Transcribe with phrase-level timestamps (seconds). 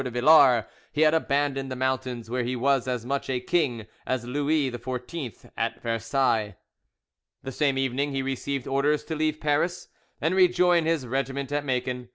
[0.03, 4.25] de Villars, he had abandoned the mountains where he was as much a king as
[4.25, 6.55] Louis XIV at Versailles.
[7.43, 12.09] The same evening he received orders to leave Paris and rejoin his regiment at Macon.